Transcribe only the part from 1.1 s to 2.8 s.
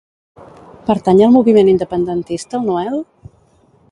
al moviment independentista el